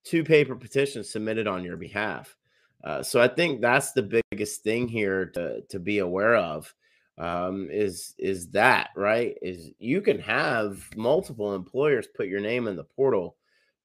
[0.05, 2.35] two paper petitions submitted on your behalf.
[2.83, 6.73] Uh, so I think that's the biggest thing here to to be aware of
[7.17, 9.35] um, is is that right?
[9.41, 13.35] Is you can have multiple employers put your name in the portal,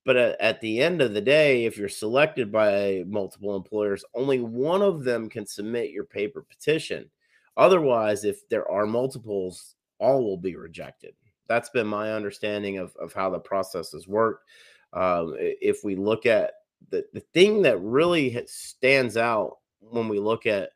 [0.05, 4.41] but at, at the end of the day, if you're selected by multiple employers, only
[4.41, 7.11] one of them can submit your paper petition.
[7.57, 11.15] Otherwise, if there are multiples, all will be rejected.
[11.49, 14.45] That's been my understanding of, of how the process has worked.
[14.93, 16.53] Um, if we look at
[16.91, 20.71] the, the thing that really stands out when we look at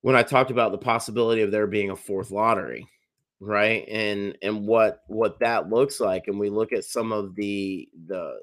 [0.00, 2.86] when I talked about the possibility of there being a fourth lottery,
[3.40, 3.86] right?
[3.88, 8.40] And and what what that looks like, and we look at some of the the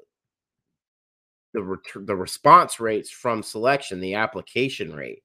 [1.54, 5.22] the ret- the response rates from selection, the application rate.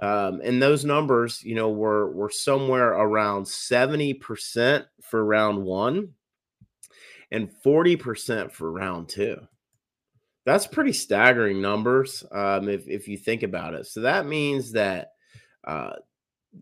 [0.00, 6.14] Um, and those numbers, you know, were were somewhere around 70% for round one
[7.30, 9.36] and 40% for round two.
[10.44, 13.86] That's pretty staggering numbers um, if, if you think about it.
[13.86, 15.12] So that means that
[15.66, 15.94] uh,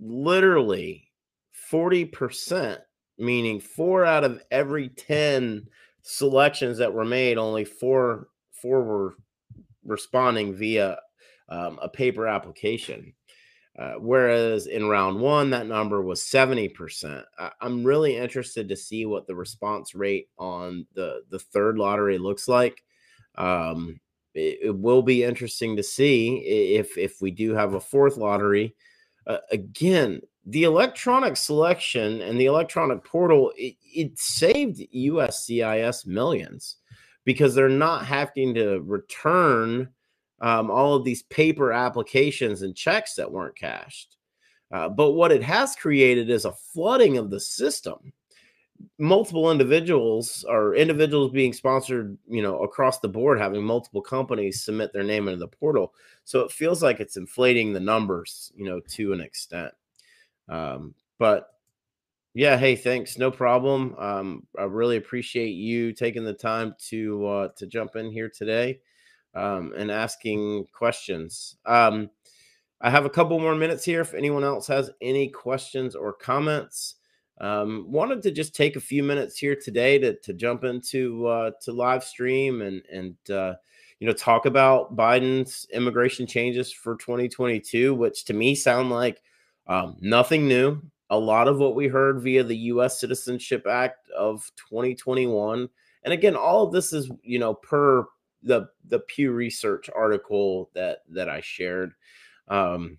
[0.00, 1.08] literally
[1.70, 2.78] 40%,
[3.18, 5.66] meaning four out of every 10
[6.02, 9.16] selections that were made, only four four were
[9.84, 10.98] responding via
[11.48, 13.12] um, a paper application.
[13.78, 17.24] Uh, whereas in round one, that number was 70%.
[17.38, 22.18] I, am really interested to see what the response rate on the, the third lottery
[22.18, 22.84] looks like.
[23.36, 23.98] Um,
[24.34, 26.36] it, it, will be interesting to see
[26.76, 28.74] if, if we do have a fourth lottery.
[29.26, 36.76] Uh, again, the electronic selection and the electronic portal, it, it saved USCIS millions
[37.24, 39.88] because they're not having to return–
[40.42, 44.18] um, all of these paper applications and checks that weren't cashed.
[44.70, 48.12] Uh, but what it has created is a flooding of the system.
[48.98, 54.92] multiple individuals or individuals being sponsored, you know, across the board, having multiple companies submit
[54.92, 55.94] their name into the portal.
[56.24, 59.72] So it feels like it's inflating the numbers, you know, to an extent.
[60.48, 61.48] Um, but
[62.34, 63.94] yeah, hey, thanks, no problem.
[63.98, 68.80] Um, I really appreciate you taking the time to uh, to jump in here today
[69.34, 71.56] um, and asking questions.
[71.66, 72.10] Um,
[72.80, 74.00] I have a couple more minutes here.
[74.00, 76.96] If anyone else has any questions or comments,
[77.40, 81.52] um, wanted to just take a few minutes here today to to jump into uh,
[81.62, 83.54] to live stream and and uh,
[84.00, 89.22] you know talk about Biden's immigration changes for 2022, which to me sound like
[89.66, 90.80] um, nothing new.
[91.10, 92.98] A lot of what we heard via the U.S.
[92.98, 95.68] Citizenship Act of 2021,
[96.04, 98.06] and again, all of this is you know per
[98.42, 101.92] the the Pew Research article that that I shared.
[102.48, 102.98] Um,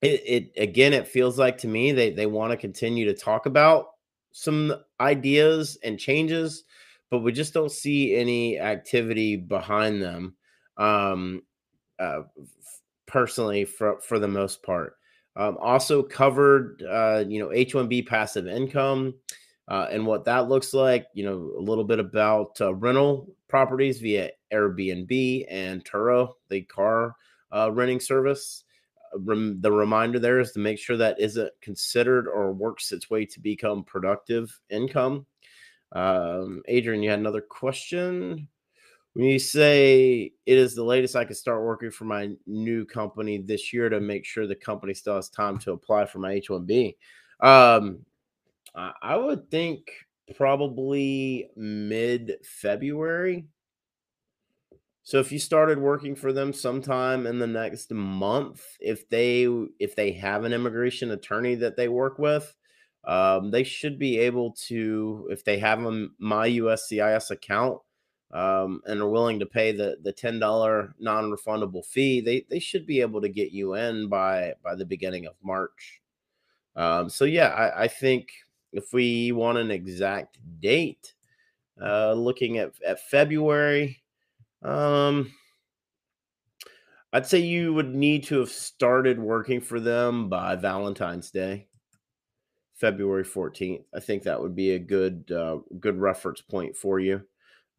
[0.00, 3.46] it, it again, it feels like to me they they want to continue to talk
[3.46, 3.90] about
[4.32, 6.64] some ideas and changes,
[7.10, 10.34] but we just don't see any activity behind them.
[10.76, 11.42] Um,
[11.98, 12.22] uh,
[13.06, 14.96] personally, for for the most part,
[15.36, 19.14] um, also covered, uh, you know, H one B passive income.
[19.68, 24.00] Uh, and what that looks like, you know, a little bit about uh, rental properties
[24.00, 27.16] via Airbnb and Turo, the car
[27.50, 28.64] uh, renting service
[29.14, 33.24] rem- the reminder there is to make sure that isn't considered or works its way
[33.26, 35.26] to become productive income.
[35.92, 38.48] Um, Adrian, you had another question.
[39.14, 43.38] When you say it is the latest I can start working for my new company
[43.38, 46.48] this year to make sure the company still has time to apply for my H
[46.48, 46.96] 1B,
[47.40, 47.98] um,
[48.74, 49.90] I would think
[50.34, 53.44] probably mid February.
[55.04, 59.48] So if you started working for them sometime in the next month, if they
[59.80, 62.54] if they have an immigration attorney that they work with,
[63.04, 67.80] um, they should be able to, if they have a my USCIS account
[68.32, 72.60] um, and are willing to pay the the ten dollar non refundable fee, they they
[72.60, 76.00] should be able to get you in by by the beginning of March.
[76.76, 78.28] Um, so yeah, I, I think
[78.72, 81.14] if we want an exact date,
[81.82, 84.01] uh, looking at at February
[84.62, 85.32] um,
[87.12, 91.68] I'd say you would need to have started working for them by Valentine's Day,
[92.76, 93.84] February 14th.
[93.94, 97.22] I think that would be a good uh, good reference point for you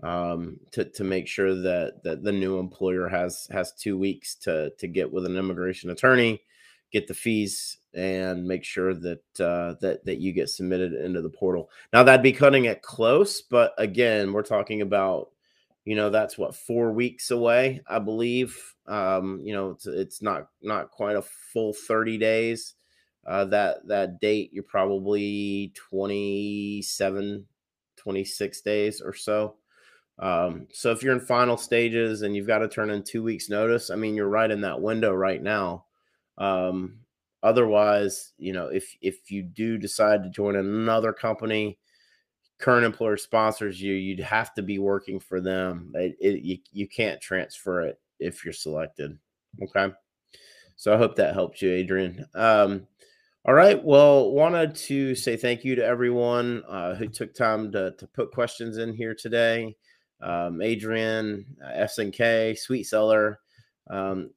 [0.03, 4.71] um, to to make sure that that the new employer has has two weeks to
[4.77, 6.41] to get with an immigration attorney,
[6.91, 11.29] get the fees, and make sure that uh, that that you get submitted into the
[11.29, 11.71] portal.
[11.91, 15.32] Now that'd be cutting it close, but again, we're talking about
[15.85, 20.49] you know that's what four weeks away i believe um you know it's, it's not
[20.61, 22.75] not quite a full 30 days
[23.27, 27.45] uh that that date you're probably 27
[27.95, 29.55] 26 days or so
[30.19, 33.49] um so if you're in final stages and you've got to turn in two weeks
[33.49, 35.85] notice i mean you're right in that window right now
[36.37, 36.99] um
[37.41, 41.79] otherwise you know if if you do decide to join another company
[42.63, 45.91] current employer sponsors you, you'd have to be working for them.
[45.95, 49.17] It, it, you, you can't transfer it if you're selected.
[49.61, 49.93] Okay.
[50.77, 52.25] So I hope that helped you, Adrian.
[52.33, 52.87] Um,
[53.43, 53.83] all right.
[53.83, 58.31] Well, wanted to say thank you to everyone uh, who took time to, to put
[58.31, 59.75] questions in here today.
[60.21, 63.41] Um, Adrian, uh, SNK, Sweet Seller,
[63.89, 64.29] um,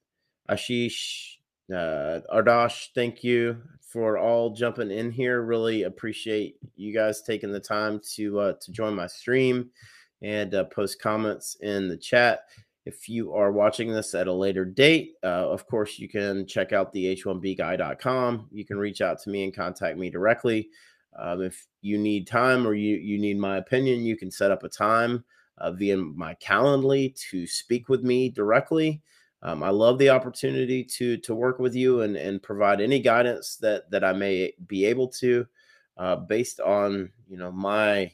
[0.50, 1.36] Ashish,
[1.72, 5.42] uh, Adarsh, thank you for all jumping in here.
[5.42, 9.70] Really appreciate you guys taking the time to uh, to join my stream
[10.22, 12.40] and uh, post comments in the chat.
[12.84, 16.72] If you are watching this at a later date, uh, of course, you can check
[16.72, 18.48] out the h1bguy.com.
[18.52, 20.68] You can reach out to me and contact me directly.
[21.18, 24.62] Um, if you need time or you, you need my opinion, you can set up
[24.62, 25.24] a time
[25.58, 29.02] uh, via my Calendly to speak with me directly.
[29.46, 33.56] Um, I love the opportunity to to work with you and and provide any guidance
[33.58, 35.46] that that I may be able to,
[35.96, 38.10] uh, based on you know my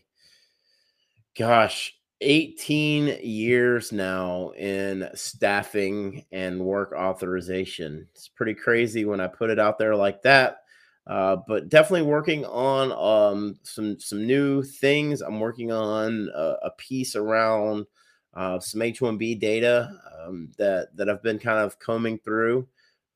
[1.37, 8.07] gosh 18 years now in staffing and work authorization.
[8.15, 10.59] It's pretty crazy when I put it out there like that.
[11.07, 15.23] Uh, but definitely working on um, some some new things.
[15.23, 17.87] I'm working on a, a piece around
[18.35, 22.67] uh, some H1B data um, that that I've been kind of combing through.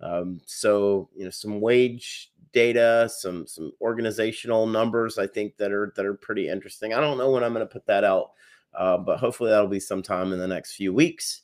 [0.00, 5.18] Um, so you know, some wage data, some some organizational numbers.
[5.18, 6.92] I think that are that are pretty interesting.
[6.92, 8.32] I don't know when I'm going to put that out,
[8.74, 11.42] uh, but hopefully that'll be sometime in the next few weeks.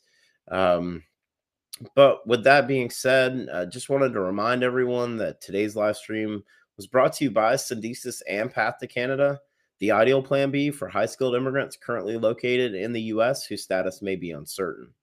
[0.49, 1.03] Um,
[1.95, 6.43] but with that being said, I just wanted to remind everyone that today's live stream
[6.77, 9.39] was brought to you by Syndesus and Path to Canada.
[9.83, 13.45] The ideal plan B for high skilled immigrants currently located in the U.S.
[13.45, 14.93] whose status may be uncertain.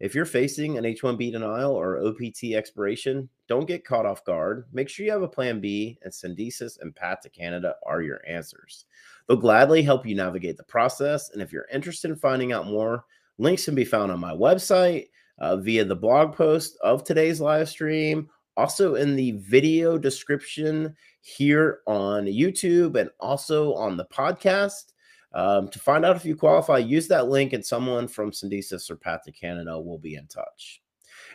[0.00, 4.66] If you're facing an H 1B denial or OPT expiration, don't get caught off guard.
[4.70, 8.20] Make sure you have a plan B, and Syndesus and Path to Canada are your
[8.28, 8.84] answers.
[9.26, 11.30] They'll gladly help you navigate the process.
[11.30, 13.06] And if you're interested in finding out more,
[13.38, 15.06] links can be found on my website
[15.38, 21.80] uh, via the blog post of today's live stream, also in the video description here
[21.86, 24.92] on YouTube, and also on the podcast.
[25.32, 28.96] Um, to find out if you qualify, use that link and someone from Syndesus or
[28.96, 30.82] Path to Canada will be in touch.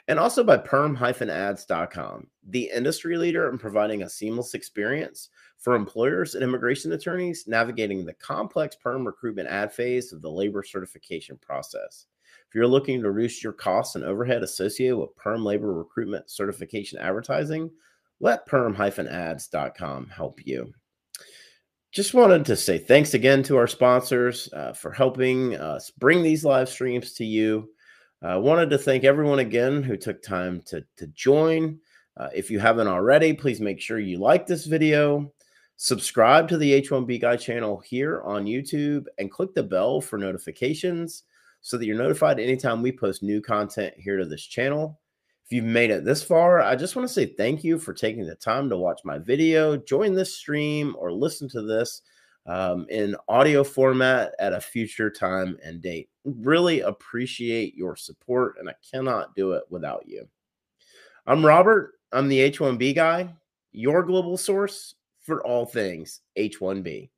[0.08, 6.44] And also by perm-ads.com, the industry leader in providing a seamless experience for employers and
[6.44, 12.08] immigration attorneys navigating the complex perm recruitment ad phase of the labor certification process.
[12.54, 17.00] If you're looking to reduce your costs and overhead associated with perm labor recruitment certification
[17.00, 17.72] advertising,
[18.20, 20.72] let perm-ads.com help you
[21.92, 26.46] just wanted to say thanks again to our sponsors uh, for helping us bring these
[26.46, 27.70] live streams to you.
[28.22, 31.80] I uh, wanted to thank everyone again who took time to, to join.
[32.18, 35.34] Uh, if you haven't already, please make sure you like this video,
[35.76, 41.24] subscribe to the H1B Guy channel here on YouTube, and click the bell for notifications
[41.64, 45.00] so that you're notified anytime we post new content here to this channel.
[45.46, 48.26] If you've made it this far, I just want to say thank you for taking
[48.26, 52.02] the time to watch my video, join this stream, or listen to this
[52.46, 56.10] um, in audio format at a future time and date.
[56.26, 60.28] Really appreciate your support, and I cannot do it without you.
[61.26, 61.94] I'm Robert.
[62.12, 63.34] I'm the H1B guy,
[63.72, 67.10] your global source for all things H1B.